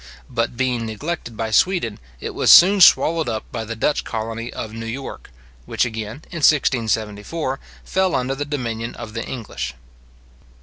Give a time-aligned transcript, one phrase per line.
[0.31, 4.73] But being neglected by Sweden, it was soon swallowed up by the Dutch colony of
[4.73, 5.29] New York,
[5.67, 9.75] which again, in 1674, fell under the dominion of the English.